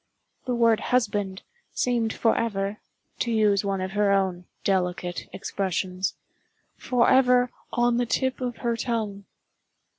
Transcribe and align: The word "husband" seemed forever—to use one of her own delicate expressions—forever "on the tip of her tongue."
The 0.47 0.55
word 0.55 0.79
"husband" 0.79 1.43
seemed 1.73 2.11
forever—to 2.11 3.31
use 3.31 3.63
one 3.63 3.81
of 3.81 3.91
her 3.91 4.11
own 4.11 4.45
delicate 4.63 5.29
expressions—forever 5.31 7.51
"on 7.71 7.97
the 7.97 8.07
tip 8.07 8.41
of 8.41 8.57
her 8.65 8.75
tongue." 8.75 9.25